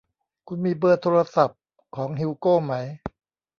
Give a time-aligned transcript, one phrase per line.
[0.47, 1.59] คุณมีเบอร์โทรศัพท์
[1.95, 2.73] ของฮิวโกไหม